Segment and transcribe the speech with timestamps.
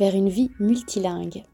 [0.00, 1.44] vers une vie multilingue.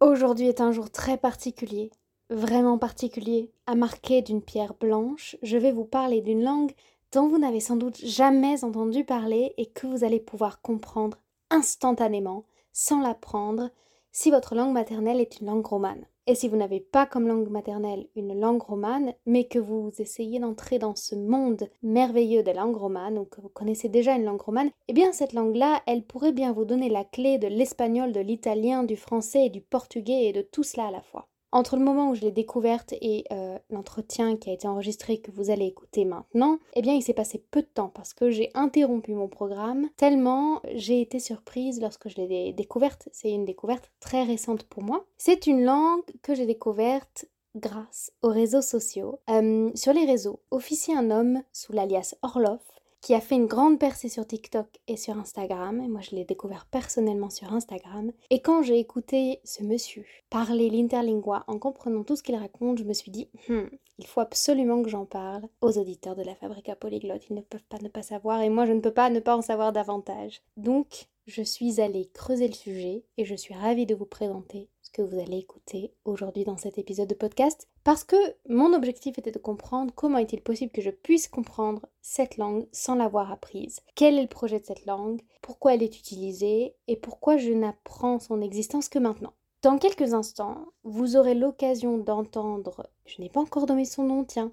[0.00, 1.90] Aujourd'hui est un jour très particulier,
[2.30, 5.36] vraiment particulier, à marquer d'une pierre blanche.
[5.42, 6.72] Je vais vous parler d'une langue
[7.12, 11.18] dont vous n'avez sans doute jamais entendu parler et que vous allez pouvoir comprendre
[11.50, 13.68] instantanément, sans l'apprendre,
[14.10, 16.06] si votre langue maternelle est une langue romane.
[16.26, 20.38] Et si vous n'avez pas comme langue maternelle une langue romane, mais que vous essayez
[20.38, 24.40] d'entrer dans ce monde merveilleux des langues romanes, ou que vous connaissez déjà une langue
[24.40, 28.20] romane, eh bien cette langue-là, elle pourrait bien vous donner la clé de l'espagnol, de
[28.20, 31.28] l'italien, du français et du portugais et de tout cela à la fois.
[31.54, 35.30] Entre le moment où je l'ai découverte et euh, l'entretien qui a été enregistré que
[35.30, 38.50] vous allez écouter maintenant, eh bien il s'est passé peu de temps parce que j'ai
[38.54, 43.08] interrompu mon programme tellement j'ai été surprise lorsque je l'ai découverte.
[43.12, 45.04] C'est une découverte très récente pour moi.
[45.16, 49.20] C'est une langue que j'ai découverte grâce aux réseaux sociaux.
[49.30, 52.73] Euh, sur les réseaux officie un homme sous l'alias Orloff
[53.04, 55.78] qui a fait une grande percée sur TikTok et sur Instagram.
[55.82, 58.10] Et moi, je l'ai découvert personnellement sur Instagram.
[58.30, 62.84] Et quand j'ai écouté ce monsieur parler l'interlingua en comprenant tout ce qu'il raconte, je
[62.84, 63.66] me suis dit, hmm,
[63.98, 67.26] il faut absolument que j'en parle aux auditeurs de la Fabrica Polyglotte.
[67.28, 69.36] Ils ne peuvent pas ne pas savoir et moi, je ne peux pas ne pas
[69.36, 70.40] en savoir davantage.
[70.56, 75.02] Donc, je suis allée creuser le sujet et je suis ravie de vous présenter que
[75.02, 78.16] vous allez écouter aujourd'hui dans cet épisode de podcast parce que
[78.48, 82.94] mon objectif était de comprendre comment est-il possible que je puisse comprendre cette langue sans
[82.94, 83.80] l'avoir apprise.
[83.96, 85.20] Quel est le projet de cette langue?
[85.42, 86.76] Pourquoi elle est utilisée?
[86.86, 89.32] Et pourquoi je n'apprends son existence que maintenant?
[89.62, 94.52] Dans quelques instants, vous aurez l'occasion d'entendre, je n'ai pas encore donné son nom, tiens,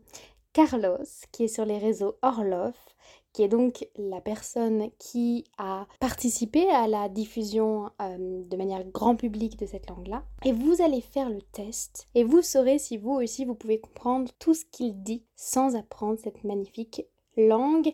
[0.53, 2.75] Carlos, qui est sur les réseaux Orloff,
[3.33, 9.15] qui est donc la personne qui a participé à la diffusion euh, de manière grand
[9.15, 10.23] public de cette langue-là.
[10.43, 14.31] Et vous allez faire le test et vous saurez si vous aussi vous pouvez comprendre
[14.39, 17.05] tout ce qu'il dit sans apprendre cette magnifique
[17.37, 17.93] langue.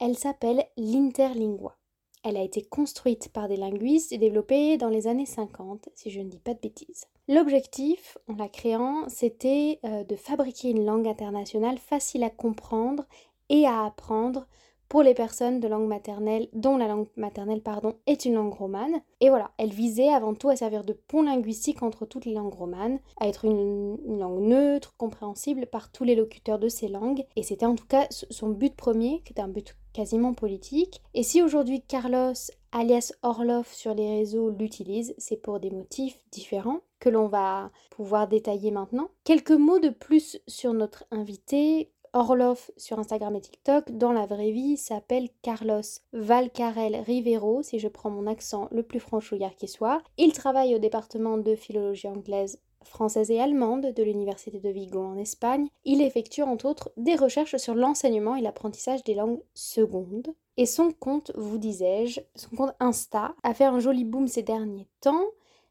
[0.00, 1.76] Elle s'appelle l'interlingua.
[2.24, 6.20] Elle a été construite par des linguistes et développée dans les années 50, si je
[6.20, 7.06] ne dis pas de bêtises.
[7.28, 13.04] L'objectif, en la créant, c'était euh, de fabriquer une langue internationale facile à comprendre
[13.50, 14.46] et à apprendre
[14.88, 19.00] pour les personnes de langue maternelle dont la langue maternelle pardon, est une langue romane.
[19.20, 22.54] Et voilà, elle visait avant tout à servir de pont linguistique entre toutes les langues
[22.54, 27.24] romanes, à être une, langue neutre, compréhensible par tous les locuteurs de ces langues.
[27.36, 31.02] Et c'était en tout cas son but premier, qui était un but quasiment politique.
[31.14, 32.34] Et si aujourd'hui Carlos
[32.72, 38.28] alias Orloff sur les réseaux l'utilise, c'est pour des motifs différents que l'on va pouvoir
[38.28, 39.08] détailler maintenant.
[39.24, 44.50] Quelques mots de plus sur notre invité, Orloff sur Instagram et TikTok, dans la vraie
[44.50, 45.82] vie, s'appelle Carlos
[46.12, 50.02] Valcarel Rivero, si je prends mon accent le plus franchouillard qui soit.
[50.16, 55.16] Il travaille au département de philologie anglaise française et allemande de l'Université de Vigo en
[55.16, 55.68] Espagne.
[55.84, 60.34] Il effectue entre autres des recherches sur l'enseignement et l'apprentissage des langues secondes.
[60.56, 64.88] Et son compte, vous disais-je, son compte Insta a fait un joli boom ces derniers
[65.00, 65.26] temps,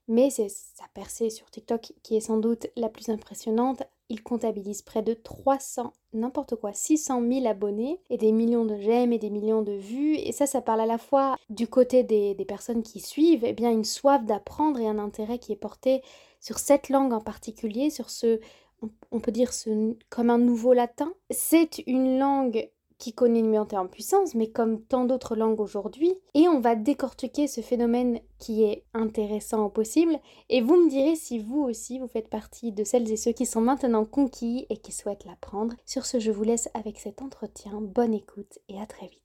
[0.08, 4.82] mais c'est sa percée sur TikTok qui est sans doute la plus impressionnante il comptabilise
[4.82, 9.30] près de 300, n'importe quoi, 600 000 abonnés et des millions de j'aime et des
[9.30, 10.16] millions de vues.
[10.16, 13.72] Et ça, ça parle à la fois du côté des, personnes qui suivent, eh bien
[13.72, 16.02] une soif d'apprendre et un intérêt qui est porté
[16.40, 18.40] sur cette langue en particulier, sur ce,
[19.12, 19.52] on peut dire
[20.10, 21.14] comme un nouveau latin.
[21.30, 22.70] C'est une langue
[23.00, 26.14] qui connaît une montée en puissance, mais comme tant d'autres langues aujourd'hui.
[26.34, 30.18] Et on va décortiquer ce phénomène qui est intéressant au possible.
[30.50, 33.46] Et vous me direz si vous aussi, vous faites partie de celles et ceux qui
[33.46, 35.76] sont maintenant conquis et qui souhaitent l'apprendre.
[35.86, 37.80] Sur ce, je vous laisse avec cet entretien.
[37.82, 39.22] Bonne écoute et à très vite.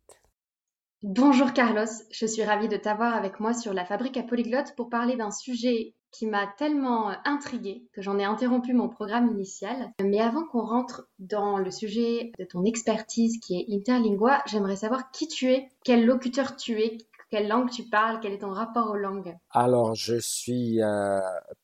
[1.03, 4.89] Bonjour Carlos, je suis ravie de t'avoir avec moi sur la fabrique à polyglotte pour
[4.89, 9.93] parler d'un sujet qui m'a tellement euh, intriguée que j'en ai interrompu mon programme initial.
[10.01, 15.11] Mais avant qu'on rentre dans le sujet de ton expertise qui est interlingua, j'aimerais savoir
[15.11, 16.99] qui tu es, quel locuteur tu es,
[17.33, 19.35] quelle langue tu parles Quel est ton rapport aux langues?
[19.53, 21.19] Alors, je suis euh,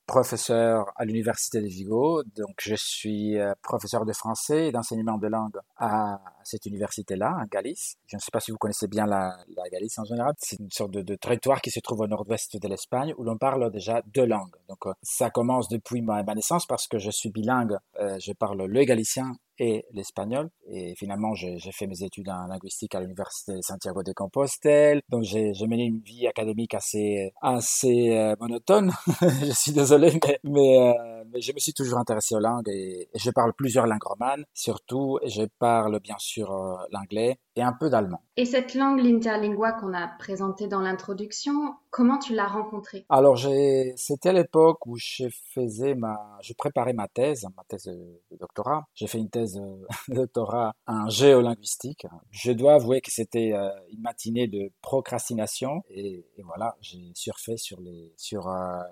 [0.06, 5.26] professeur à l'Université de Vigo, donc je suis euh, professeur de français et d'enseignement de
[5.26, 7.96] langue à cette université-là, en Galice.
[8.06, 9.36] Je ne sais pas si vous connaissez bien la,
[9.70, 10.32] Galice en général.
[10.38, 13.70] C'est une sorte de, territoire qui se trouve au nord-ouest de l'Espagne où l'on parle
[13.70, 14.56] déjà deux langues.
[14.70, 17.76] Donc, euh, ça commence depuis ma, naissance parce que je suis bilingue.
[17.98, 20.50] je parle le galicien et l'espagnol.
[20.70, 25.00] Et finalement, j'ai fait mes études en linguistique à l'université de Santiago de Compostelle.
[25.08, 28.92] Donc, j'ai mené une vie académique assez, assez euh, monotone.
[29.20, 33.08] je suis désolé, mais, mais, euh, mais, je me suis toujours intéressé aux langues et,
[33.14, 35.18] je parle plusieurs langues romanes, surtout.
[35.22, 38.22] Et je parle bien sûr euh, l'anglais et un peu d'allemand.
[38.36, 41.52] Et cette langue, l'interlingua qu'on a présentée dans l'introduction,
[41.90, 43.04] comment tu l'as rencontrée?
[43.08, 43.36] Alors,
[43.96, 45.24] c'était à l'époque où je
[45.54, 48.86] faisais ma, je préparais ma thèse, ma thèse de, doctorat.
[48.94, 49.47] J'ai fait une thèse
[50.08, 52.06] de, doctorat en géolinguistique.
[52.30, 57.56] Je dois avouer que c'était euh, une matinée de procrastination et, et voilà, j'ai surfé
[57.56, 58.82] sur les, sur euh,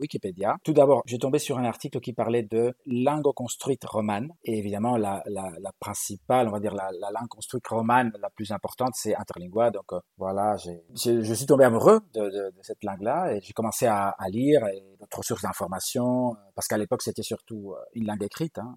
[0.00, 0.56] Wikipédia.
[0.64, 4.30] Tout d'abord, j'ai tombé sur un article qui parlait de langue construite romane.
[4.44, 8.30] Et évidemment, la, la, la principale, on va dire la, la, langue construite romane la
[8.30, 9.70] plus importante, c'est Interlingua.
[9.70, 13.86] Donc euh, voilà, je suis tombé amoureux de, de, de cette langue-là et j'ai commencé
[13.86, 14.62] à, à, lire
[15.00, 18.58] d'autres sources d'informations euh, parce qu'à l'époque, c'était surtout euh, une langue écrite.
[18.58, 18.74] Hein,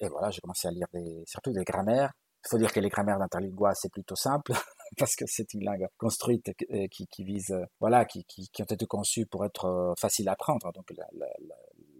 [0.00, 2.12] et voilà, j'ai commencé à lire des, surtout des grammaires.
[2.44, 4.52] Il faut dire que les grammaires d'Interlingua, c'est plutôt simple.
[4.96, 8.62] parce que c'est une langue construite euh, qui, qui vise, euh, voilà, qui, qui, qui,
[8.62, 10.72] ont été conçues pour être euh, facile à apprendre.
[10.72, 11.26] Donc la, la,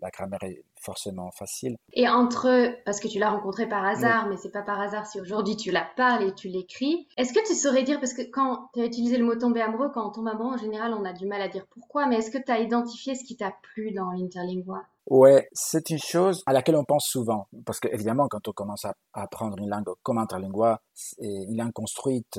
[0.01, 1.77] la, grammaire est forcément facile.
[1.93, 5.21] Et entre, parce que tu l'as rencontré par hasard, mais c'est pas par hasard si
[5.21, 7.07] aujourd'hui tu la parles et tu l'écris.
[7.17, 9.91] Est-ce que tu saurais dire, parce que quand tu as utilisé le mot tomber amoureux,
[9.93, 12.31] quand on tombe amoureux, en général, on a du mal à dire pourquoi, mais est-ce
[12.31, 14.87] que tu as identifié ce qui t'a plu dans l'interlingua?
[15.07, 17.49] Ouais, c'est une chose à laquelle on pense souvent.
[17.67, 20.81] Parce que, évidemment, quand on commence à apprendre une langue comme interlingua,
[21.19, 22.39] une langue construite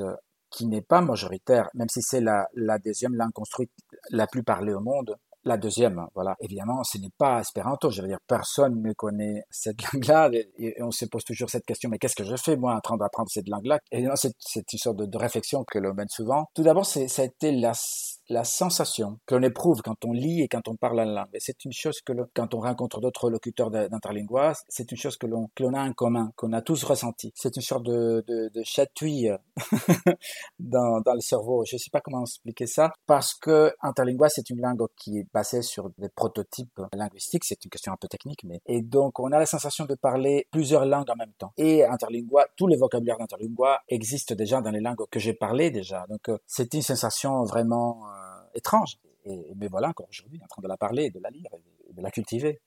[0.52, 3.72] qui n'est pas majoritaire, même si c'est la, la deuxième langue construite
[4.10, 6.36] la plus parlée au monde, la deuxième, voilà.
[6.40, 7.90] Évidemment, ce n'est pas espéranto.
[7.90, 11.90] Je veux dire, personne ne connaît cette langue-là et, on se pose toujours cette question.
[11.90, 13.80] Mais qu'est-ce que je fais, moi, en train d'apprendre cette langue-là?
[13.90, 16.46] Et c'est une sorte de, de réflexion que l'on mène souvent.
[16.54, 17.72] Tout d'abord, ça a été la,
[18.28, 21.28] la sensation que l'on éprouve quand on lit et quand on parle la langue.
[21.34, 25.26] Et c'est une chose que quand on rencontre d'autres locuteurs d'interlingua, c'est une chose que
[25.26, 27.32] l'on que l'on a en commun, qu'on a tous ressenti.
[27.34, 29.32] C'est une sorte de, de, de chatouille
[30.58, 31.64] dans, dans le cerveau.
[31.66, 35.26] Je ne sais pas comment expliquer ça, parce que interlingua, c'est une langue qui est
[35.32, 37.44] basée sur des prototypes linguistiques.
[37.44, 40.46] C'est une question un peu technique, mais et donc on a la sensation de parler
[40.50, 41.52] plusieurs langues en même temps.
[41.56, 46.06] Et interlingua, tous les vocabulaires d'interlingua existent déjà dans les langues que j'ai parlé déjà.
[46.08, 48.21] Donc euh, c'est une sensation vraiment euh,
[48.54, 48.98] étrange.
[49.24, 51.50] Et, mais voilà, encore aujourd'hui, en train de la parler, de la lire,
[51.88, 52.60] et de la cultiver.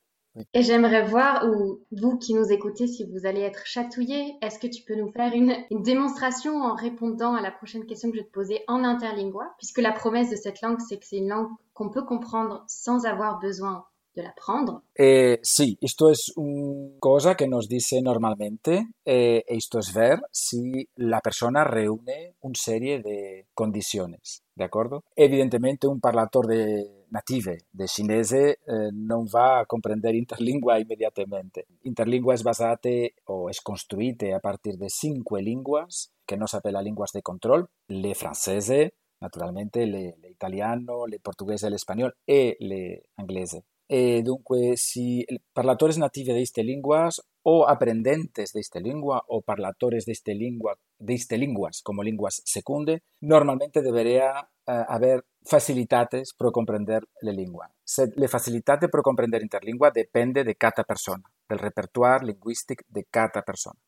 [0.53, 4.67] Et j'aimerais voir, ou vous qui nous écoutez, si vous allez être chatouillé, est-ce que
[4.67, 8.21] tu peux nous faire une, une, démonstration en répondant à la prochaine question que je
[8.21, 11.29] vais te poser en interlingua, puisque la promesse de cette langue, c'est que c'est une
[11.29, 13.85] langue qu'on peut comprendre sans avoir besoin
[14.15, 14.81] de l'apprendre?
[14.97, 20.87] Eh, sí, esto es una cosa que nos dice normalmente, eh, esto es ver si
[20.95, 25.03] la persona reúne una serie de condiciones, ¿de acuerdo?
[25.15, 31.67] Evidentemente un parlatore native de cinese eh, non va a comprendere interlingua immediatamente.
[31.83, 37.11] Interlingua es basate o es construite a partir de cinque linguas che no s'appella linguas
[37.11, 43.65] de control, le francese, naturalmente le, le italiano, le portoghese, l'espagnol e le inglese.
[43.87, 47.09] E dunque, si parlatores nativi di queste lingue
[47.43, 52.41] o aprendentes de esta lengua o parlatores de esta lengua, de esta lenguas como lenguas
[52.45, 57.69] secunde, normalmente debería uh, haber facilitates per comprender la lingua.
[57.83, 63.43] Se, le facilitate per comprender interlingua depende de cada persona, del repertoire linguistique de cada
[63.43, 63.79] persona.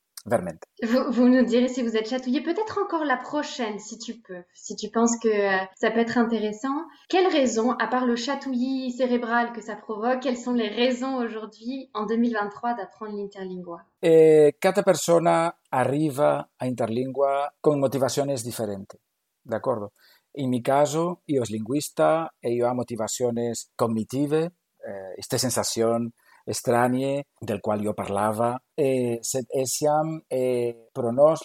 [0.83, 4.75] Vous, nous direz si vous êtes chatouillé, peut-être encore la prochaine, si tu peux, si
[4.75, 6.85] tu penses que euh, ça peut être intéressant.
[7.07, 11.89] Quelles raisons, à part le chatouillis cérébral que ça provoque, quelles sont les raisons aujourd'hui,
[11.93, 13.85] en 2023, d'apprendre l'interlingua?
[14.01, 18.99] Eh, Cada persona arriva a interlingua con motivaciones diferentes,
[19.43, 19.93] d'accordo?
[20.39, 24.51] In mi caso, io sono linguista e io ho motivaciones cognitive,
[24.85, 26.13] eh, esta sensación
[26.53, 31.41] stranie del qual io parlava, e sed essiam e pro nos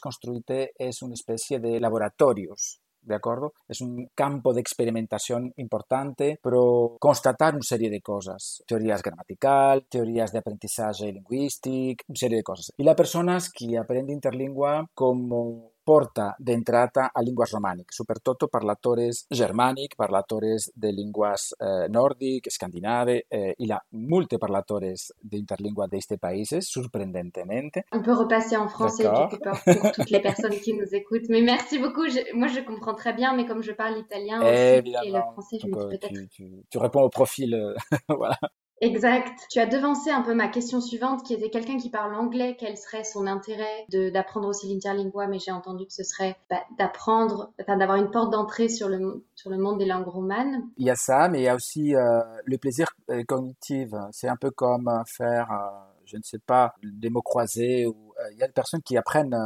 [0.00, 3.54] construite es una especie de laboratorios ¿de acuerdo?
[3.66, 10.32] Es un campo de experimentación importante, pero constatar una serie de cosas, teorías gramatical, teorías
[10.32, 12.72] de aprendizaje lingüístico, una serie de cosas.
[12.76, 19.94] Y las personas que aprenden interlingua como porta d'entrata a linguas romànic, soprattutto parlatores germanic,
[19.96, 26.58] parlatores de linguas eh, nordic, scandinave eh, il a molte parlatores d'interlingua de este países,
[26.60, 27.86] sorprendentemente.
[27.90, 31.30] On peut repasser en français quelque part pour toutes les personnes qui nous écoutent.
[31.30, 32.06] Mais merci beaucoup.
[32.06, 35.56] Je, moi, je comprends très bien, mais comme je parle italien aussi, et le français,
[35.58, 36.12] je me dis peut-être...
[36.12, 37.74] Tu, tu, tu, réponds au profil, euh,
[38.10, 38.38] voilà.
[38.80, 39.46] Exact.
[39.50, 42.76] Tu as devancé un peu ma question suivante, qui était quelqu'un qui parle anglais, quel
[42.76, 47.76] serait son intérêt d'apprendre aussi l'interlingua, mais j'ai entendu que ce serait bah, d'apprendre, enfin
[47.76, 50.68] d'avoir une porte d'entrée sur le, sur le monde des langues romanes.
[50.76, 53.90] Il y a ça, mais il y a aussi euh, le plaisir euh, cognitif.
[54.12, 55.50] C'est un peu comme faire...
[55.50, 57.84] Euh, je ne sais pas, des mots croisés.
[57.86, 59.36] Ou, il y a des personnes qui apprennent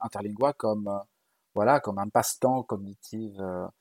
[0.00, 0.90] Interlingua comme
[1.54, 3.30] voilà, comme un passe-temps cognitif.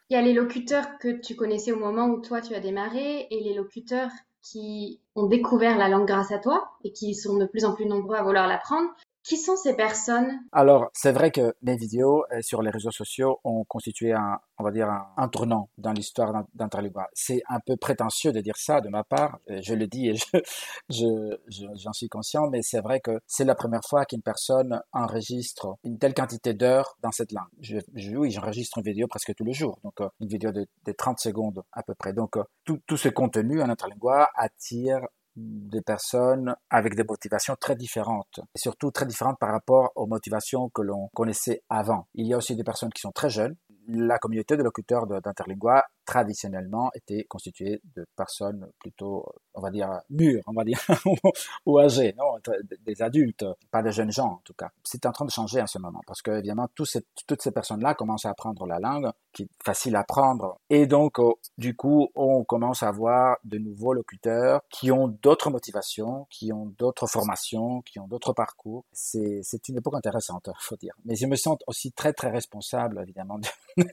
[0.10, 3.26] Il y a les locuteurs que tu connaissais au moment où toi tu as démarré
[3.32, 4.12] et les locuteurs
[4.44, 7.86] qui ont découvert la langue grâce à toi et qui sont de plus en plus
[7.86, 8.90] nombreux à vouloir l'apprendre.
[9.24, 10.42] Qui sont ces personnes?
[10.52, 14.66] Alors, c'est vrai que mes vidéos euh, sur les réseaux sociaux ont constitué un, on
[14.66, 17.08] va dire, un, tournant dans l'histoire d'Interlingua.
[17.14, 19.40] C'est un peu prétentieux de dire ça de ma part.
[19.50, 20.16] Euh, je le dis et
[20.90, 25.78] je, j'en suis conscient, mais c'est vrai que c'est la première fois qu'une personne enregistre
[25.86, 27.48] une telle quantité d'heures dans cette langue.
[27.62, 27.78] Je,
[28.18, 31.64] oui, j'enregistre une vidéo presque tous les jours, donc euh, une vidéo de, 30 secondes
[31.72, 32.12] à peu près.
[32.12, 35.00] Donc, tout, tout ce contenu en Interlingua attire
[35.36, 40.70] des personnes avec des motivations très différentes, et surtout très différentes par rapport aux motivations
[40.70, 42.08] que l'on connaissait avant.
[42.14, 43.56] Il y a aussi des personnes qui sont très jeunes.
[43.88, 50.44] La communauté de locuteurs d'Interlingua traditionnellement était constitué de personnes plutôt, on va dire, mûres,
[50.48, 50.80] on va dire,
[51.66, 52.38] ou âgées, non,
[52.86, 54.70] des adultes, pas des jeunes gens en tout cas.
[54.84, 58.26] C'est en train de changer en ce moment parce que évidemment toutes ces personnes-là commencent
[58.26, 62.44] à apprendre la langue, qui est facile à apprendre, et donc oh, du coup on
[62.44, 68.00] commence à voir de nouveaux locuteurs qui ont d'autres motivations, qui ont d'autres formations, qui
[68.00, 68.86] ont d'autres parcours.
[68.92, 70.94] C'est c'est une époque intéressante, faut dire.
[71.06, 73.40] Mais je me sens aussi très très responsable évidemment
[73.78, 73.86] de,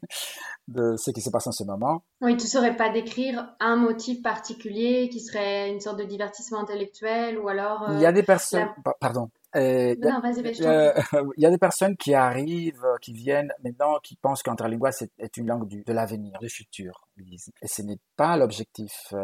[0.68, 4.22] de ce qui se passe en ce moment oui, tu saurais pas décrire un motif
[4.22, 7.86] particulier qui serait une sorte de divertissement intellectuel ou alors.
[7.92, 8.68] il y a des euh, personnes.
[9.00, 9.30] Pardon.
[9.56, 10.92] Euh, non, vas-y, euh,
[11.36, 15.46] il y a des personnes qui arrivent, qui viennent maintenant, qui pensent qu'Interlingua est, une
[15.46, 17.08] langue du, de l'avenir, du futur.
[17.62, 19.14] Et ce n'est pas l'objectif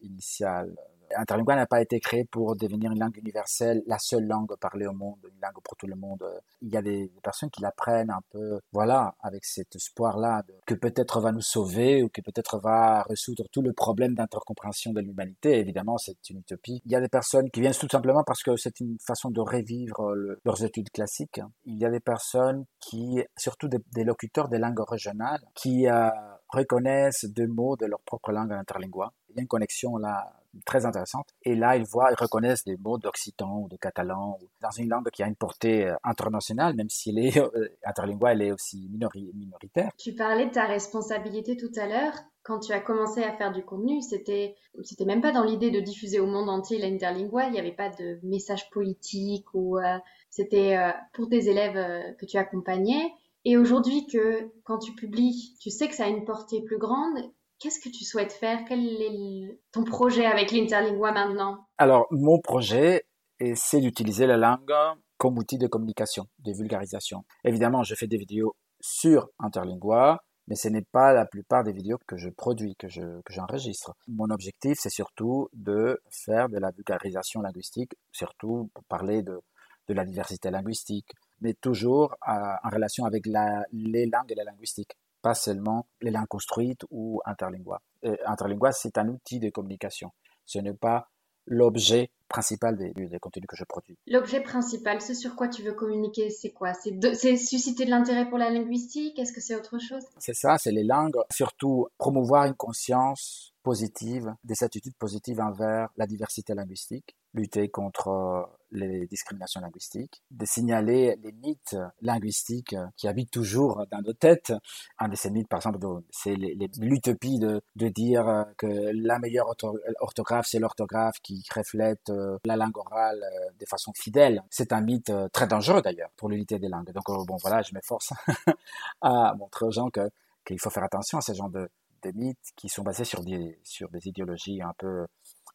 [0.00, 0.74] initial.
[1.16, 4.92] Interlingua n'a pas été créé pour devenir une langue universelle, la seule langue parlée au
[4.92, 6.24] monde, une langue pour tout le monde.
[6.62, 11.20] Il y a des, personnes qui l'apprennent un peu, voilà, avec cet espoir-là que peut-être
[11.20, 15.58] va nous sauver ou que peut-être va résoudre tout le problème d'intercompréhension de l'humanité.
[15.58, 16.80] Évidemment, c'est une utopie.
[16.84, 19.40] Il y a des personnes qui viennent tout simplement parce que c'est une façon de
[19.40, 21.40] revivre leurs études classiques.
[21.64, 26.10] Il y a des personnes qui, surtout des, locuteurs des langues régionales, qui euh,
[26.48, 29.12] reconnaissent des mots de leur propre langue interlingua.
[29.28, 30.32] Il y a une connexion là
[30.64, 31.28] très intéressante.
[31.42, 35.10] Et là, ils voient, ils reconnaissent des mots d'occitan ou de catalan dans une langue
[35.10, 38.88] qui a une portée euh, internationale, même si elle est euh, interlingua, elle est aussi
[38.90, 39.90] minoritaire.
[39.98, 42.14] Tu parlais de ta responsabilité tout à l'heure.
[42.42, 45.80] Quand tu as commencé à faire du contenu, c'était, c'était même pas dans l'idée de
[45.80, 47.46] diffuser au monde entier l'interlingua.
[47.46, 49.98] Il n'y avait pas de message politique ou euh,
[50.30, 50.78] c'était
[51.12, 53.12] pour tes élèves que tu accompagnais.
[53.44, 57.18] Et aujourd'hui que quand tu publies, tu sais que ça a une portée plus grande,
[57.58, 58.64] Qu'est-ce que tu souhaites faire?
[58.68, 61.66] Quel est ton projet avec l'interlingua maintenant?
[61.78, 63.06] Alors, mon projet,
[63.54, 64.72] c'est d'utiliser la langue
[65.16, 67.24] comme outil de communication, de vulgarisation.
[67.44, 71.98] Évidemment, je fais des vidéos sur interlingua, mais ce n'est pas la plupart des vidéos
[72.06, 73.94] que je produis, que je que j'enregistre.
[74.06, 79.40] Mon objectif, c'est surtout de faire de la vulgarisation linguistique, surtout pour parler de,
[79.88, 81.08] la diversité linguistique,
[81.40, 84.96] mais toujours en relation avec les langues et la linguistique
[85.26, 87.82] pas seulement les langues construites ou interlingua.
[88.26, 90.12] interlingua, c'est un outil de communication.
[90.44, 91.08] Ce n'est pas
[91.46, 93.98] l'objet principal des, des, contenus que je produis.
[94.06, 96.74] L'objet principal, ce sur quoi tu veux communiquer, c'est quoi?
[96.74, 99.18] C'est susciter de l'intérêt pour la linguistique?
[99.18, 100.04] Est-ce que c'est autre chose?
[100.18, 101.16] C'est ça, c'est les langues.
[101.28, 108.42] Surtout promouvoir une conscience positive, des attitudes positives envers la diversité linguistique, lutter contre euh,
[108.76, 114.52] les discriminations linguistiques, de signaler les mythes linguistiques qui habitent toujours dans nos têtes.
[114.98, 115.78] Un de ces mythes, par exemple,
[116.10, 119.52] c'est l'utopie de, de dire que la meilleure
[120.00, 124.42] orthographe, c'est l'orthographe qui reflète euh, la langue orale euh, de façon fidèle.
[124.50, 126.92] C'est un mythe très dangereux d'ailleurs pour l'unité des langues.
[126.92, 128.12] Donc bon, voilà, je m'efforce
[129.00, 130.10] à montrer aux gens que
[130.46, 131.68] qu'il faut faire attention à ce genre de,
[132.02, 135.06] de mythes qui sont basés sur des, sur des idéologies un peu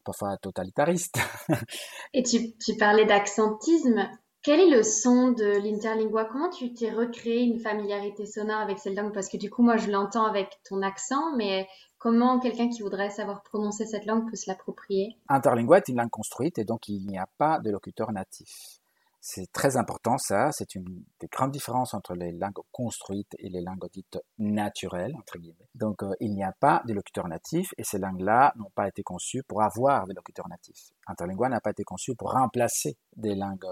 [0.03, 1.17] parfois totalitariste.
[2.13, 4.10] Et tu, tu parlais d'accentisme.
[4.43, 6.25] Quel est le son de l'interlingua?
[6.25, 9.77] Comment tu t'es recréé une familiarité sonore avec cette langue Parce que du coup, moi,
[9.77, 11.67] je l'entends avec ton accent, mais
[12.00, 15.15] comment quelqu'un qui voudrait savoir prononcer cette langue peut se l'approprier?
[15.29, 18.81] Interlingua est une langue construite et donc il n'y a pas de locuteur natif.
[19.24, 23.62] C'est très important ça, c'est une des grandes différences entre les langues construites et les
[23.62, 25.13] langues dites naturelles.
[25.75, 29.04] Donc euh, il n'y a pas de locuteurs natifs et ces langues-là n'ont pas été
[29.04, 30.90] conçues pour avoir des locuteurs natifs.
[31.06, 33.68] Interlingua n'a pas été conçu pour remplacer des langues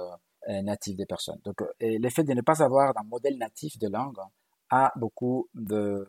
[0.50, 1.40] euh, natives des personnes.
[1.44, 4.20] Donc euh, l'effet de ne pas avoir un modèle natif de langue
[4.70, 6.08] a beaucoup de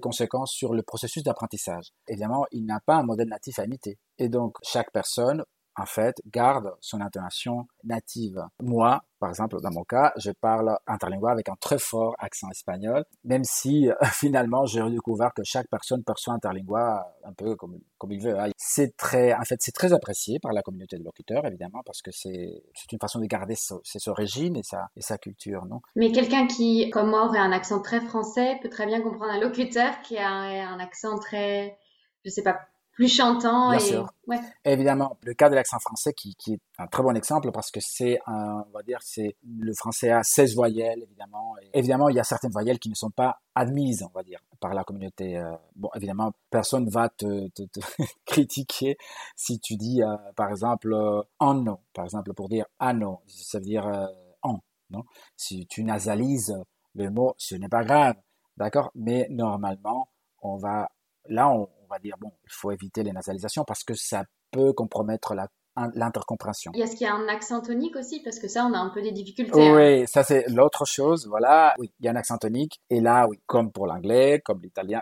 [0.00, 1.92] conséquences sur le processus d'apprentissage.
[2.08, 3.98] Évidemment, il n'y a pas un modèle natif à imiter.
[4.18, 5.44] Et donc, chaque personne
[5.76, 8.40] en fait, garde son intonation native.
[8.62, 13.04] Moi, par exemple, dans mon cas, je parle interlingua avec un très fort accent espagnol,
[13.24, 18.20] même si finalement j'ai découvert que chaque personne perçoit interlingua un peu comme, comme il
[18.20, 18.38] veut.
[18.38, 18.50] Hein.
[18.56, 22.10] C'est très, en fait, c'est très apprécié par la communauté de locuteurs, évidemment, parce que
[22.12, 22.62] c'est,
[22.92, 25.80] une façon de garder ses origines et sa, et sa culture, non?
[25.96, 29.40] Mais quelqu'un qui, comme moi, aurait un accent très français peut très bien comprendre un
[29.40, 31.78] locuteur qui a un accent très,
[32.24, 32.60] je sais pas,
[32.94, 33.70] plus chantant.
[33.70, 34.12] Bien sûr.
[34.26, 34.40] Ouais.
[34.64, 37.80] Évidemment, le cas de l'accent français qui, qui, est un très bon exemple parce que
[37.82, 41.54] c'est un, on va dire, c'est le français a 16 voyelles, évidemment.
[41.62, 44.40] Et évidemment, il y a certaines voyelles qui ne sont pas admises, on va dire,
[44.60, 45.36] par la communauté.
[45.36, 47.80] Euh, bon, évidemment, personne va te, te, te
[48.26, 48.96] critiquer
[49.36, 53.64] si tu dis, euh, par exemple, euh, anno, par exemple, pour dire anno, ça veut
[53.64, 54.06] dire euh,
[54.42, 54.60] en,
[54.90, 55.04] non?
[55.36, 56.54] Si tu nasalises
[56.94, 58.16] le mot, ce n'est pas grave,
[58.56, 58.90] d'accord?
[58.94, 60.08] Mais normalement,
[60.42, 60.90] on va,
[61.28, 65.34] là, on, va dire, bon, il faut éviter les nasalisations parce que ça peut compromettre
[65.34, 65.48] la
[65.94, 66.72] l'intercompréhension.
[66.72, 68.20] Est-ce qu'il y a un accent tonique aussi?
[68.22, 69.68] Parce que ça, on a un peu des difficultés.
[69.68, 69.74] Hein.
[69.74, 71.26] Oui, ça c'est l'autre chose.
[71.26, 72.80] Voilà, oui, il y a un accent tonique.
[72.90, 75.00] Et là, oui, comme pour l'anglais, comme l'italien,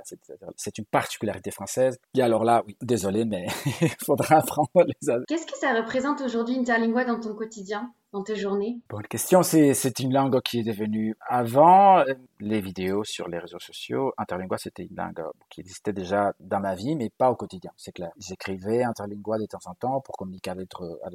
[0.57, 1.99] c'est une particularité française.
[2.17, 3.47] Et alors là, oui, désolé, mais
[3.83, 7.93] il faudra apprendre les Qu'est-ce que ça représente aujourd'hui Interlingua dans ton quotidien?
[8.13, 8.79] Dans tes journées?
[8.89, 9.43] Bonne question.
[9.43, 14.13] C'est, une langue qui est devenue avant euh, les vidéos sur les réseaux sociaux.
[14.19, 17.71] Interlingua, c'était une langue qui existait déjà dans ma vie, mais pas au quotidien.
[17.77, 18.11] C'est clair.
[18.19, 20.69] J'écrivais Interlingua de temps en temps pour communiquer avec,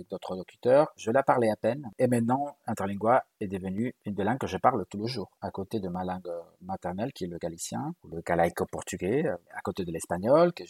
[0.09, 0.91] d'autres locuteurs.
[0.97, 1.89] Je la parlais à peine.
[1.99, 5.51] Et maintenant, Interlingua est devenue une des langues que je parle tous les jours, à
[5.51, 9.25] côté de ma langue maternelle, qui est le galicien, ou le galaïco-portugais,
[9.55, 10.63] à côté de l'espagnol, que,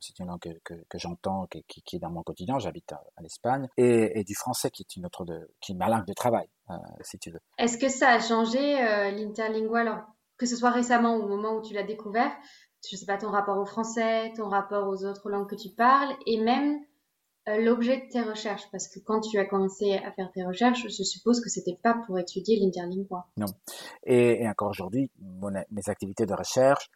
[0.00, 2.58] c'est une langue que, que, que j'entends, qui, est dans mon quotidien.
[2.58, 3.68] J'habite à, l'Espagne.
[3.76, 7.30] Et, du français, qui est une autre de, ma langue de travail, euh, si tu
[7.30, 7.40] veux.
[7.58, 10.04] Est-ce que ça a changé euh, l'interlingual,
[10.36, 12.30] que ce soit récemment ou au moment où tu l'as découvert
[12.90, 16.14] Je sais pas, ton rapport au français, ton rapport aux autres langues que tu parles,
[16.26, 16.78] et même
[17.48, 18.70] euh, l'objet de tes recherches?
[18.70, 21.96] Parce que quand tu as commencé à faire tes recherches, je suppose que c'était pas
[22.06, 23.26] pour étudier l'interlingua.
[23.36, 23.46] Non.
[24.04, 25.10] Et, et encore aujourd'hui,
[25.70, 26.90] mes activités de recherche,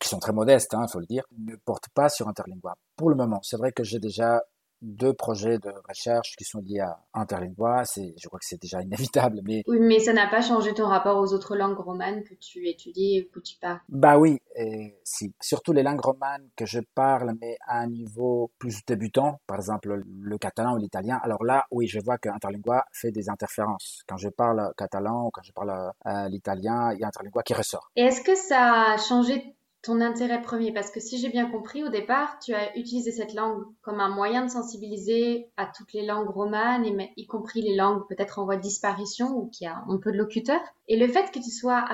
[0.00, 2.74] qui sont très modestes, il hein, faut le dire, ne portent pas sur interlingua.
[2.96, 4.42] Pour le moment, c'est vrai que j'ai déjà
[4.84, 7.84] deux projets de recherche qui sont liés à Interlingua.
[7.84, 9.62] C'est, je crois que c'est déjà inévitable, mais...
[9.66, 13.26] Oui, mais ça n'a pas changé ton rapport aux autres langues romanes que tu étudies
[13.26, 13.80] ou que tu parles.
[13.88, 15.34] Bah oui, et si.
[15.40, 20.02] Surtout les langues romanes que je parle, mais à un niveau plus débutant, par exemple
[20.06, 21.18] le catalan ou l'italien.
[21.22, 24.02] Alors là, oui, je vois que Interlingua fait des interférences.
[24.06, 27.54] Quand je parle catalan ou quand je parle euh, l'italien, il y a Interlingua qui
[27.54, 27.90] ressort.
[27.96, 31.84] Et est-ce que ça a changé ton intérêt premier Parce que si j'ai bien compris,
[31.84, 36.06] au départ, tu as utilisé cette langue comme un moyen de sensibiliser à toutes les
[36.06, 39.84] langues romanes, et y compris les langues peut-être en voie de disparition ou qui a
[39.88, 40.60] un peu de locuteurs.
[40.88, 41.84] Et le fait que tu sois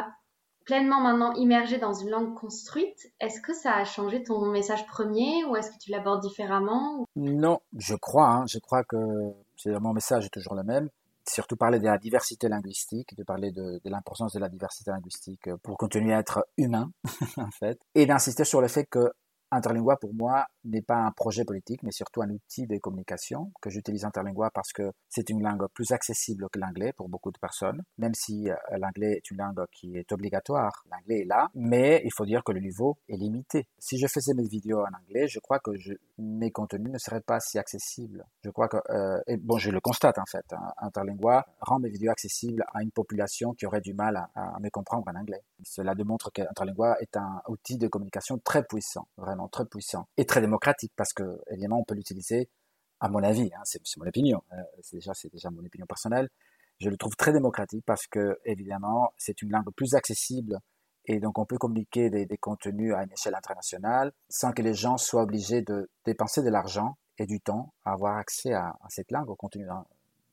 [0.64, 5.44] pleinement maintenant immergé dans une langue construite, est-ce que ça a changé ton message premier
[5.44, 7.04] ou est-ce que tu l'abordes différemment?
[7.16, 8.28] Non, je crois.
[8.28, 8.96] Hein, je crois que
[9.66, 10.88] mon message est toujours le même
[11.28, 15.48] surtout parler de la diversité linguistique, de parler de, de l'importance de la diversité linguistique
[15.62, 16.90] pour continuer à être humain,
[17.36, 19.12] en fait, et d'insister sur le fait que
[19.52, 23.68] Interlingua, pour moi, n'est pas un projet politique, mais surtout un outil de communication que
[23.68, 27.82] j'utilise Interlingua parce que c'est une langue plus accessible que l'anglais pour beaucoup de personnes,
[27.98, 30.84] même si euh, l'anglais est une langue qui est obligatoire.
[30.90, 33.66] L'anglais est là, mais il faut dire que le niveau est limité.
[33.78, 35.72] Si je faisais mes vidéos en anglais, je crois que
[36.18, 38.24] mes contenus ne seraient pas si accessibles.
[38.44, 42.12] Je crois que, euh, bon, je le constate en fait, hein, Interlingua rend mes vidéos
[42.12, 45.42] accessibles à une population qui aurait du mal à, à me comprendre en anglais.
[45.64, 50.40] Cela démontre qu'Interlingua est un outil de communication très puissant, vraiment très puissant et très
[50.40, 52.48] démocratique parce que évidemment on peut l'utiliser
[53.00, 56.28] à mon avis, hein, c'est mon opinion, hein, c'est déjà déjà mon opinion personnelle.
[56.78, 60.58] Je le trouve très démocratique parce que évidemment c'est une langue plus accessible
[61.06, 64.96] et donc on peut communiquer des, contenus à une échelle internationale sans que les gens
[64.96, 69.28] soient obligés de dépenser de l'argent et du temps à avoir accès à, cette langue,
[69.28, 69.86] au contenu dans,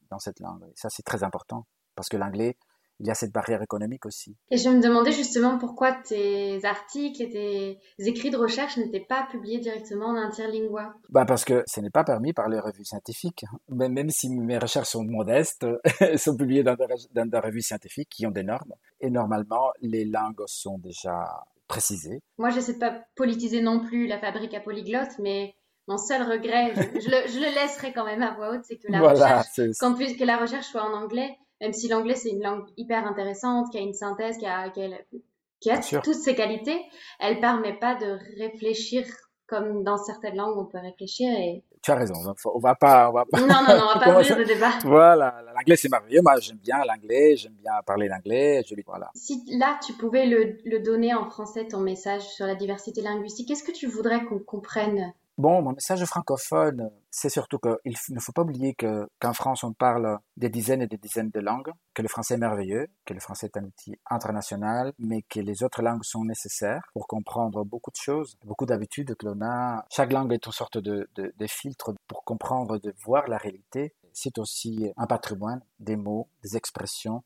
[0.09, 0.63] dans cette langue.
[0.63, 1.65] Et ça c'est très important
[1.95, 2.57] parce que l'anglais
[2.99, 4.35] il y a cette barrière économique aussi.
[4.49, 9.27] Et je me demandais justement pourquoi tes articles et tes écrits de recherche n'étaient pas
[9.29, 10.93] publiés directement en interlingua.
[11.09, 13.45] Bah parce que ce n'est pas permis par les revues scientifiques.
[13.69, 15.65] Même si mes recherches sont modestes,
[15.99, 18.73] elles sont publiées dans des, revues scientifiques qui ont des normes.
[18.99, 22.21] Et normalement, les langues sont déjà précisées.
[22.37, 25.55] Moi, j'essaie de pas politiser non plus la fabrique à polyglotte, mais
[25.87, 29.47] mon seul regret, je, le, laisserai quand même à voix haute, c'est que la recherche,
[29.79, 33.71] quand que la recherche soit en anglais, même si l'anglais c'est une langue hyper intéressante,
[33.71, 36.79] qui a une synthèse, qui a, qui a, toutes ses qualités,
[37.19, 39.05] elle permet pas de réfléchir
[39.47, 42.15] comme dans certaines langues on peut réfléchir et tu as raison
[42.53, 44.71] on va pas on va pas non non, non on va pas ouvrir le débat.
[44.83, 46.21] Voilà l'anglais c'est merveilleux.
[46.21, 49.09] Moi j'aime bien l'anglais j'aime bien parler l'anglais je voilà.
[49.15, 53.47] Si là tu pouvais le, le, donner en français ton message sur la diversité linguistique
[53.47, 55.13] qu'est-ce que tu voudrais qu'on comprenne?
[55.37, 59.71] Bon, mon message francophone, c'est surtout qu'il ne faut pas oublier que, qu'en France, on
[59.71, 63.19] parle des dizaines et des dizaines de langues, que le français est merveilleux, que le
[63.19, 67.91] français est un outil international, mais que les autres langues sont nécessaires pour comprendre beaucoup
[67.91, 69.85] de choses, beaucoup d'habitudes que l'on a.
[69.91, 73.93] Chaque langue est une sorte de, de, de filtre pour comprendre, de voir la réalité.
[74.13, 77.23] C'est aussi un patrimoine, des mots, des expressions,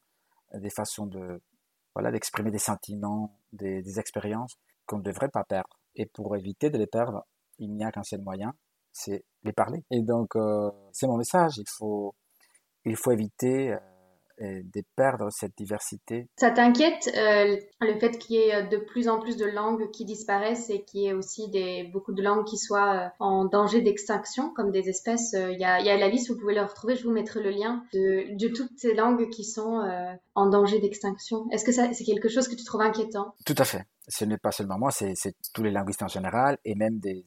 [0.53, 1.41] des façons de,
[1.95, 5.79] voilà, d'exprimer des sentiments, des, des expériences qu'on ne devrait pas perdre.
[5.95, 7.25] Et pour éviter de les perdre,
[7.59, 8.53] il n'y a qu'un seul moyen,
[8.91, 9.83] c'est les parler.
[9.91, 11.57] Et donc, euh, c'est mon message.
[11.57, 12.13] Il faut,
[12.85, 13.73] il faut éviter
[14.41, 16.27] euh, de perdre cette diversité.
[16.37, 20.03] Ça t'inquiète euh, le fait qu'il y ait de plus en plus de langues qui
[20.05, 24.51] disparaissent et qu'il y ait aussi des, beaucoup de langues qui soient en danger d'extinction,
[24.53, 25.33] comme des espèces.
[25.33, 27.51] Il y, a, y, a, la liste, vous pouvez le retrouver, je vous mettrai le
[27.51, 29.81] lien de, de toutes ces langues qui sont
[30.35, 31.47] en danger d'extinction.
[31.51, 33.35] Est-ce que c'est quelque chose que tu trouves inquiétant?
[33.45, 35.15] Tout à fait ce n'est pas seulement moi, c'est
[35.53, 37.23] tous les linguistes en général et même des,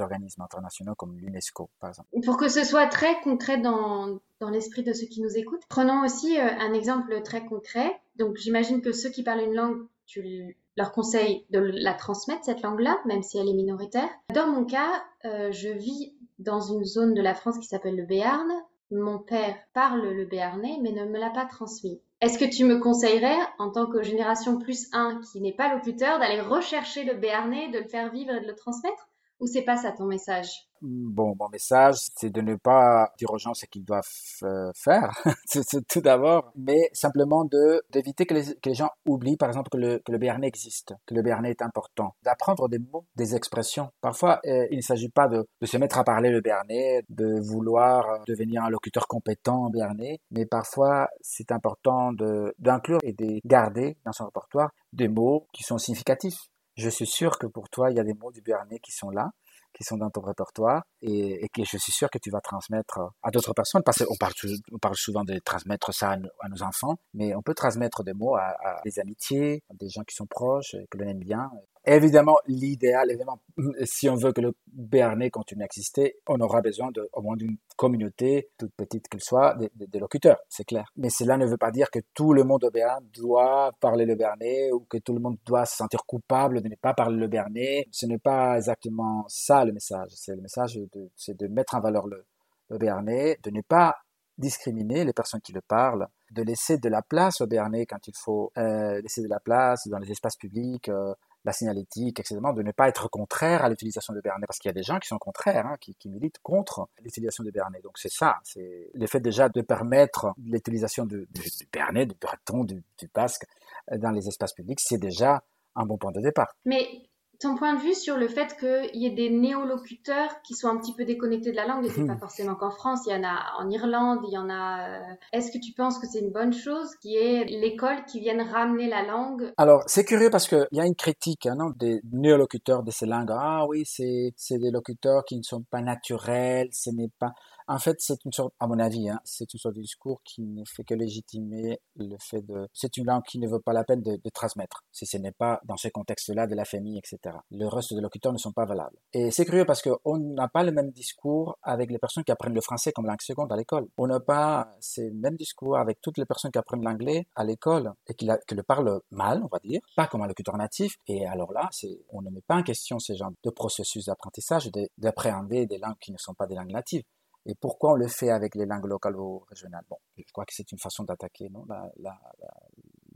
[0.00, 2.08] organismes internationaux comme l'UNESCO, par exemple.
[2.24, 6.04] Pour que ce soit très concret dans, dans l'esprit de ceux qui nous écoutent, prenons
[6.04, 8.00] aussi euh, un exemple très concret.
[8.16, 12.62] Donc j'imagine que ceux qui parlent une langue, tu leur conseilles de la transmettre, cette
[12.62, 14.08] langue-là, même si elle est minoritaire.
[14.32, 18.06] Dans mon cas, euh, je vis dans une zone de la France qui s'appelle le
[18.06, 18.50] Béarn.
[18.90, 22.00] Mon père parle le béarnais, mais ne me l'a pas transmis.
[22.22, 26.18] Est-ce que tu me conseillerais, en tant que génération plus 1 qui n'est pas locuteur,
[26.18, 29.09] d'aller rechercher le béarnais, de le faire vivre et de le transmettre?
[29.40, 30.48] Ou c'est pas ça ton message?
[30.82, 34.02] Bon, mon message, c'est de ne pas dire aux gens ce qu'ils doivent
[34.42, 35.10] euh, faire,
[35.88, 37.46] tout d'abord, mais simplement
[37.90, 41.22] d'éviter que les, gens oublient, par exemple, que le, que le béarnais existe, que le
[41.22, 43.90] béarnais est important, d'apprendre des mots, des expressions.
[44.00, 47.40] Parfois, euh, il ne s'agit pas de, de se mettre à parler le béarnais, de
[47.40, 52.12] vouloir devenir un locuteur compétent en béarnais, mais parfois, c'est important
[52.58, 56.48] d'inclure et de garder dans son répertoire des mots qui sont significatifs.
[56.76, 59.10] Je suis sûr que pour toi, il y a des mots du béarnais qui sont
[59.10, 59.30] là
[59.72, 63.00] qui sont dans ton répertoire et, et, que je suis sûr que tu vas transmettre
[63.22, 64.32] à d'autres personnes parce qu'on parle,
[64.72, 68.36] on parle souvent de transmettre ça à, nos enfants, mais on peut transmettre des mots
[68.36, 71.50] à, à des amitiés, à des gens qui sont proches, que l'on aime bien.
[71.90, 73.40] Évidemment, l'idéal, évidemment,
[73.82, 77.34] si on veut que le Béarnais continue à exister, on aura besoin de, au moins
[77.34, 80.84] d'une communauté, toute petite qu'elle soit, des, locuteurs, c'est clair.
[80.96, 84.14] Mais cela ne veut pas dire que tout le monde au Béarn doit parler le
[84.14, 87.26] Béarnais ou que tout le monde doit se sentir coupable de ne pas parler le
[87.26, 87.86] Béarnais.
[87.90, 90.10] Ce n'est pas exactement ça le message.
[90.14, 90.78] C'est le message,
[91.16, 92.24] c'est de mettre en valeur le,
[92.68, 93.96] le de ne pas
[94.38, 98.14] discriminer les personnes qui le parlent, de laisser de la place au Béarnais quand il
[98.16, 101.12] faut euh, laisser de la place dans les espaces publics, euh,
[101.44, 104.70] la signalétique, etc., de ne pas être contraire à l'utilisation de Béarnais, parce qu'il y
[104.70, 107.80] a des gens qui sont contraires, hein, qui, qui, militent contre l'utilisation de Béarnais.
[107.80, 112.14] Donc c'est ça, c'est le fait déjà de permettre l'utilisation du, du, du Béarnais, du
[112.20, 113.44] breton, du, du basque
[113.90, 115.42] dans les espaces publics, c'est déjà
[115.76, 116.54] un bon point de départ.
[116.64, 117.09] Mais
[117.40, 120.76] ton point de vue sur le fait qu'il y ait des néolocuteurs qui soient un
[120.76, 123.24] petit peu déconnectés de la langue, et c'est pas forcément qu'en France, il y en
[123.24, 124.90] a en Irlande, il y en a.
[124.90, 128.42] Euh, est-ce que tu penses que c'est une bonne chose qui est l'école qui vienne
[128.42, 129.52] ramener la langue?
[129.56, 133.06] Alors c'est curieux parce qu'il y a une critique hein, non, des néolocuteurs de ces
[133.06, 133.30] langues.
[133.32, 137.32] Ah oui, c'est des locuteurs qui ne sont pas naturels, ce n'est pas.
[137.70, 140.42] En fait, c'est une sorte, à mon avis, hein, c'est une sorte de discours qui
[140.42, 142.66] ne fait que légitimer le fait de.
[142.72, 145.60] C'est une langue qui ne vaut pas la peine de, transmettre, si ce n'est pas
[145.62, 147.36] dans ce contexte-là de la famille, etc.
[147.52, 148.96] Le reste des locuteurs ne sont pas valables.
[149.12, 152.54] Et c'est curieux parce qu'on n'a pas le même discours avec les personnes qui apprennent
[152.54, 153.86] le français comme langue seconde à l'école.
[153.96, 157.92] On n'a pas ce même discours avec toutes les personnes qui apprennent l'anglais à l'école
[158.08, 160.96] et qui, qui, le parlent mal, on va dire, pas comme un locuteur natif.
[161.06, 161.70] Et alors là,
[162.08, 166.10] on ne met pas en question ces genres de processus d'apprentissage, d'appréhender des langues qui
[166.10, 167.04] ne sont pas des langues natives.
[167.46, 169.84] Et pourquoi on le fait avec les langues locales ou régionales?
[169.88, 171.64] Bon, je crois que c'est une façon d'attaquer non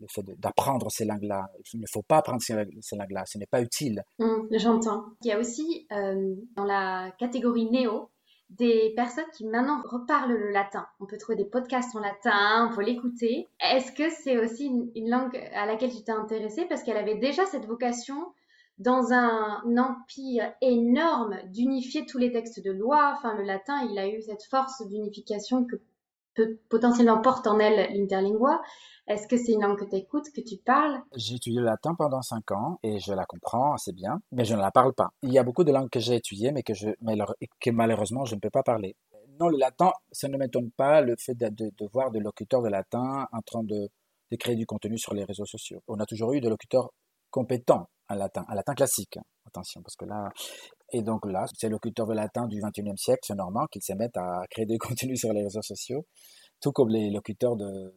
[0.00, 1.48] le fait d'apprendre ces langues-là.
[1.72, 4.02] Il ne faut pas apprendre ces, langues-là, ce n'est pas utile.
[4.18, 5.04] Mmh, J'entends.
[5.22, 8.10] Il y a aussi euh, dans la catégorie néo
[8.50, 10.86] des personnes qui maintenant reparlent le latin.
[11.00, 13.48] On peut trouver des podcasts en latin, on peut l'écouter.
[13.60, 16.66] Est-ce que c'est aussi une, langue à laquelle tu t'es intéressée?
[16.68, 18.32] Parce qu'elle avait déjà cette vocation
[18.78, 23.14] dans un empire énorme d'unifier tous les textes de loi.
[23.16, 25.76] Enfin, le latin, il a eu cette force d'unification que
[26.34, 28.60] peut, potentiellement porte en elle l'interlingua.
[29.06, 31.00] Est-ce que c'est une langue que tu écoutes, que tu parles?
[31.14, 34.54] J'ai étudié le latin pendant cinq ans et je la comprends assez bien, mais je
[34.54, 35.10] ne la parle pas.
[35.22, 38.50] Il y a beaucoup de langues que j'ai étudiées, mais que, malheureusement je ne peux
[38.50, 38.96] pas parler.
[39.40, 43.26] Non, le latin, ça ne m'étonne pas le fait de, voir des locuteurs de latin
[43.32, 43.88] en train de
[44.38, 45.80] créer du contenu sur les réseaux sociaux.
[45.86, 46.90] On a toujours eu des locuteurs
[47.30, 49.18] compétents en latin, en latin classique.
[49.46, 50.30] Attention, parce que là,
[50.92, 54.16] et donc là, ces locuteurs de latin du 21e siècle, c'est normal qu'ils se mettent
[54.16, 56.06] à créer des contenus sur les réseaux sociaux,
[56.60, 57.94] tout comme les locuteurs de,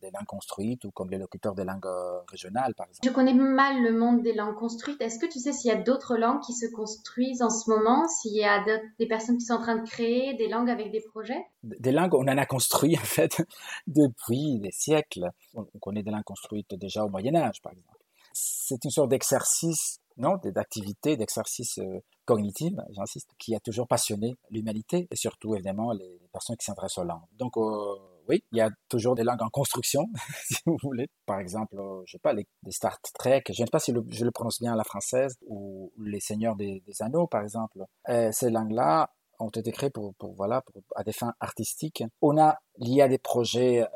[0.00, 3.06] des langues construites ou comme les locuteurs des langues euh, régionales, par exemple.
[3.06, 5.00] Je connais mal le monde des langues construites.
[5.00, 8.06] Est-ce que tu sais s'il y a d'autres langues qui se construisent en ce moment,
[8.08, 8.64] s'il y a
[8.98, 11.44] des personnes qui sont en train de créer des langues avec des projets?
[11.62, 13.42] Des langues, on en a construit en fait
[13.86, 15.28] depuis des siècles.
[15.54, 17.99] On connaît des langues construites déjà au Moyen Âge, par exemple.
[18.32, 25.08] C'est une sorte d'exercice non, d'activités, d'exercices euh, cognitifs, j'insiste, qui a toujours passionné l'humanité
[25.10, 27.24] et surtout évidemment les personnes qui s'intéressent aux langues.
[27.32, 27.94] Donc euh,
[28.28, 30.06] oui, il y a toujours des langues en construction,
[30.44, 31.08] si vous voulez.
[31.26, 34.24] Par exemple, euh, je sais pas, les, Star Trek, je ne sais pas si je
[34.24, 37.84] le prononce bien à la française, ou les Seigneurs des, Anneaux, par exemple.
[38.06, 40.62] ces langues-là ont été créées pour, voilà,
[40.96, 42.04] à des fins artistiques.
[42.20, 43.86] On a lié à des projets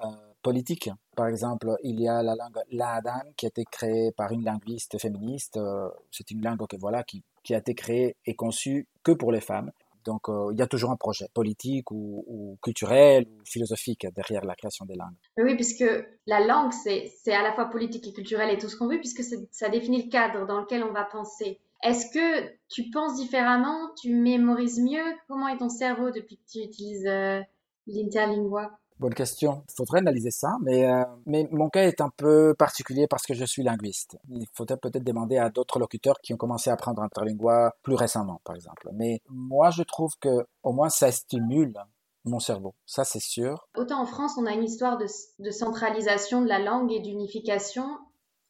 [0.45, 0.91] politique.
[1.15, 5.01] Par exemple, il y a la langue l'Adan qui a été créée par une linguiste
[5.01, 5.57] féministe.
[5.57, 9.71] Euh, c'est une langue voilà, qui, a été créée et conçue que pour les femmes.
[10.05, 14.55] Donc, euh, il y a toujours un projet politique ou, culturel ou philosophique derrière la
[14.55, 15.17] création des langues.
[15.39, 15.85] Oui, puisque
[16.27, 19.23] la langue, c'est à la fois politique et culturel et tout ce qu'on veut, puisque
[19.51, 21.59] ça définit le cadre dans lequel on va penser.
[21.85, 23.91] Est-ce que tu penses différemment?
[24.01, 25.05] Tu mémorises mieux?
[25.29, 27.41] Comment est ton cerveau depuis que tu utilises euh,
[27.87, 28.79] l'interlingua?
[29.01, 29.65] Bonne question.
[29.69, 33.35] Il faudrait analyser ça, mais, euh, mais mon cas est un peu particulier parce que
[33.35, 34.17] je suis linguiste.
[34.31, 38.41] Il faudrait peut-être demander à d'autres locuteurs qui ont commencé à apprendre interlingua plus récemment,
[38.45, 38.89] par exemple.
[38.93, 41.75] Mais moi, je trouve que au moins ça stimule
[42.25, 42.75] mon cerveau.
[42.87, 43.69] Ça, c'est sûr.
[43.77, 45.07] Autant en France, on a une histoire de,
[45.41, 47.87] de centralisation de la langue et d'unification.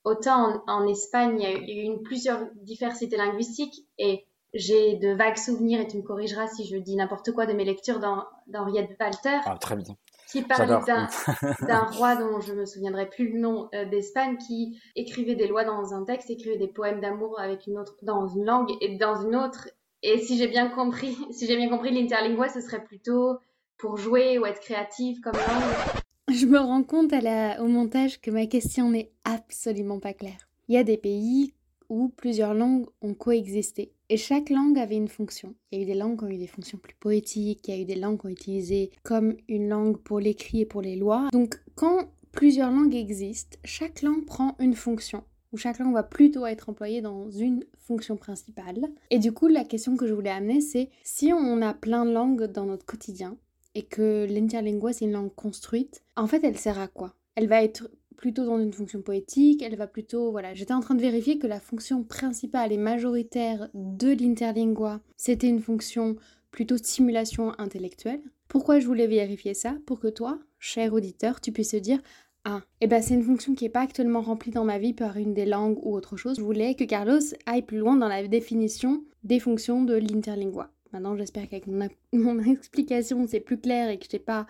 [0.05, 5.13] Autant en, en, Espagne, il y a eu une plusieurs diversités linguistiques et j'ai de
[5.15, 7.99] vagues souvenirs, et tu me corrigeras si je dis n'importe quoi de mes lectures
[8.47, 9.41] d'Henriette Walter.
[9.47, 9.97] Ah, très bien
[10.35, 10.81] qui parlait
[11.69, 15.65] d'un roi dont je me souviendrai plus le nom euh, d'Espagne, qui écrivait des lois
[15.65, 19.23] dans un texte, écrivait des poèmes d'amour avec une autre dans une langue et dans
[19.23, 19.69] une autre.
[20.03, 23.39] Et si j'ai bien compris, si j'ai bien compris, l'interlingua, ce serait plutôt
[23.79, 26.03] pour jouer ou être créative comme langue.
[26.33, 30.49] Je me rends compte à la, au montage que ma question n'est absolument pas claire.
[30.69, 31.55] Il y a des pays
[31.89, 33.93] où plusieurs langues ont coexisté.
[34.09, 35.55] Et chaque langue avait une fonction.
[35.71, 37.79] Il y a eu des langues qui ont eu des fonctions plus poétiques, il y
[37.79, 40.97] a eu des langues qui ont utilisé comme une langue pour l'écrit et pour les
[40.97, 41.29] lois.
[41.33, 46.47] Donc quand plusieurs langues existent, chaque langue prend une fonction, ou chaque langue va plutôt
[46.47, 48.89] être employée dans une fonction principale.
[49.11, 52.13] Et du coup, la question que je voulais amener, c'est si on a plein de
[52.13, 53.37] langues dans notre quotidien,
[53.75, 57.15] et que l'interlingua c'est une langue construite, en fait elle sert à quoi?
[57.37, 60.31] Elle va être plutôt dans une fonction poétique, elle va plutôt...
[60.31, 65.49] Voilà, j'étais en train de vérifier que la fonction principale et majoritaire de l'interlingua, c'était
[65.49, 66.17] une fonction
[66.51, 68.23] plutôt stimulation intellectuelle.
[68.49, 69.75] Pourquoi je voulais vérifier ça?
[69.87, 72.01] Pour que toi, cher auditeur, tu puisses te dire
[72.47, 75.17] ah, eh ben c'est une fonction qui n'est pas actuellement remplie dans ma vie par
[75.17, 76.37] une des langues ou autre chose.
[76.37, 80.71] Je voulais que Carlos aille plus loin dans la définition des fonctions de l'interlingua.
[80.93, 81.67] Maintenant, j'espère qu'avec
[82.13, 84.47] mon, explication, c'est plus clair et que je n'ai pas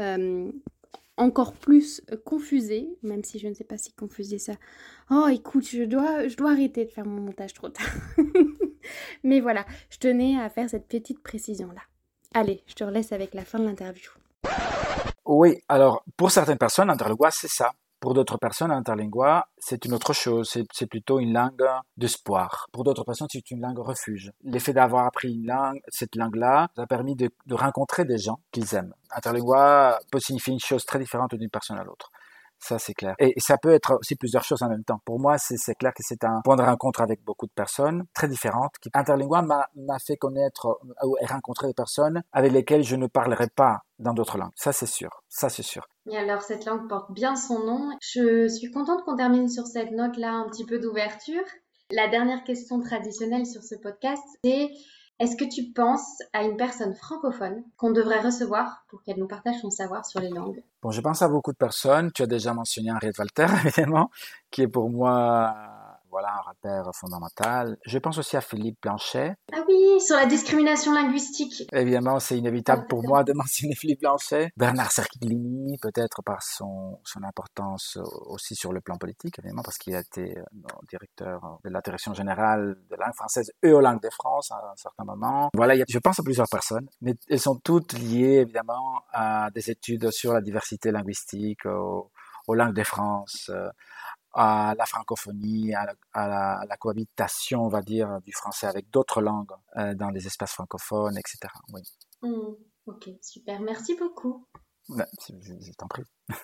[0.00, 0.50] euh,
[1.16, 4.54] encore plus euh, confusé, même si je ne sais pas si confuser ça.
[5.10, 7.86] Oh, écoute, je dois, je dois arrêter de faire mon montage trop tard.
[9.22, 11.82] Mais voilà, je tenais à faire cette petite précision-là.
[12.34, 14.10] Allez, je te relaisse avec la fin de l'interview.
[15.24, 17.72] Oui, alors pour certaines personnes, l'interlingua, c'est ça.
[18.04, 20.54] Pour d'autres personnes, l'interlingua, c'est une autre chose.
[20.70, 21.64] C'est plutôt une langue
[21.96, 22.68] d'espoir.
[22.70, 24.30] Pour d'autres personnes, c'est une langue refuge.
[24.42, 28.74] L'effet d'avoir appris une langue, cette langue-là, a permis de, de rencontrer des gens qu'ils
[28.74, 28.92] aiment.
[29.10, 32.10] Interlingua peut signifier une chose très différente d'une personne à l'autre.
[32.58, 33.14] Ça, c'est clair.
[33.18, 35.00] Et ça peut être aussi plusieurs choses en même temps.
[35.06, 38.28] Pour moi, c'est clair que c'est un point de rencontre avec beaucoup de personnes très
[38.28, 38.74] différentes.
[38.92, 44.12] Interlingua m'a fait connaître ou rencontrer des personnes avec lesquelles je ne parlerai pas dans
[44.12, 44.52] d'autres langues.
[44.56, 45.22] Ça, c'est sûr.
[45.30, 45.86] Ça, c'est sûr.
[46.10, 47.90] Et alors, cette langue porte bien son nom.
[48.00, 51.44] Je suis contente qu'on termine sur cette note-là, un petit peu d'ouverture.
[51.90, 54.70] La dernière question traditionnelle sur ce podcast, c'est
[55.20, 59.60] est-ce que tu penses à une personne francophone qu'on devrait recevoir pour qu'elle nous partage
[59.60, 60.62] son savoir sur les langues?
[60.82, 62.10] Bon, je pense à beaucoup de personnes.
[62.12, 64.10] Tu as déjà mentionné Henriette Walter, évidemment,
[64.50, 65.54] qui est pour moi
[66.14, 67.76] voilà un repère fondamental.
[67.84, 69.34] Je pense aussi à Philippe Blanchet.
[69.52, 71.66] Ah oui, sur la discrimination linguistique.
[71.72, 74.52] Évidemment, c'est inévitable pour moi de mentionner Philippe Blanchet.
[74.56, 79.96] Bernard Cerquilini, peut-être par son, son importance aussi sur le plan politique, évidemment, parce qu'il
[79.96, 80.44] a été euh,
[80.88, 84.70] directeur de la direction générale de la langue française et aux langues de France à
[84.72, 85.50] un certain moment.
[85.52, 90.12] Voilà, je pense à plusieurs personnes, mais elles sont toutes liées, évidemment, à des études
[90.12, 92.12] sur la diversité linguistique, aux,
[92.46, 93.68] aux langues de France, euh,
[94.34, 99.94] à la francophonie, à la, cohabitation, on va dire, du français avec d'autres langues euh,
[99.94, 101.52] dans les espaces francophones, etc.
[101.72, 101.82] Oui.
[102.22, 102.54] Mmh,
[102.86, 103.60] ok, super.
[103.60, 104.46] Merci beaucoup.
[104.88, 106.02] Ben, je, t'en prie.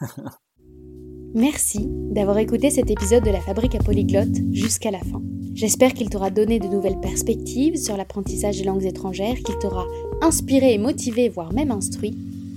[1.34, 5.22] Merci d'avoir écouté cet épisode de la Fabrique à Polyglotte jusqu'à la fin.
[5.54, 9.84] J'espère qu'il t'aura donné de nouvelles perspectives sur l'apprentissage des langues étrangères, qu'il t'aura
[10.22, 12.16] inspiré et motivé, voire même instruit.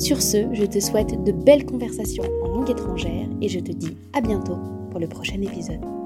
[0.00, 3.98] Sur ce, je te souhaite de belles conversations en langue étrangère et je te dis
[4.14, 4.56] à bientôt
[4.90, 5.99] pour le prochain épisode.